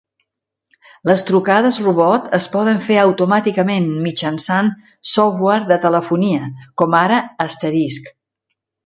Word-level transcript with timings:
Les 1.09 1.23
trucades 1.25 1.75
robot 1.87 2.31
es 2.37 2.47
poden 2.55 2.81
fer 2.85 2.97
automàticament 3.01 3.85
mitjançant 4.07 4.71
software 5.11 5.69
de 5.73 5.79
telefonia, 5.85 6.49
com 6.83 6.97
ara 7.05 7.21
Asterisk. 7.47 8.11